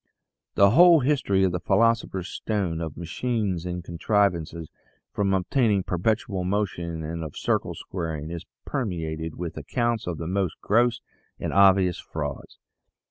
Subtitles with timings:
[0.55, 4.67] The whole history of the philosopher's stone, of machines and contrivances
[5.13, 10.59] for obtaining perpetual motion, and of circle squaring, is permeated with accounts of the most
[10.59, 11.01] gross
[11.39, 12.57] and obvious frauds.